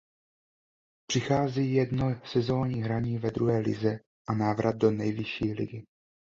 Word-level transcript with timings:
Přichází 1.07 1.73
jedno 1.73 2.21
sezonní 2.25 2.81
hraní 2.83 3.17
ve 3.17 3.31
druhé 3.31 3.59
lize 3.59 3.99
a 4.29 4.33
návrat 4.33 4.75
do 4.75 4.91
nejvyšší 4.91 5.53
ligy. 5.53 5.85